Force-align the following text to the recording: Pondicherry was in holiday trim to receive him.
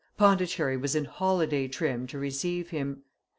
Pondicherry 0.17 0.77
was 0.77 0.95
in 0.95 1.05
holiday 1.05 1.67
trim 1.67 2.07
to 2.07 2.17
receive 2.17 2.71
him. 2.71 3.03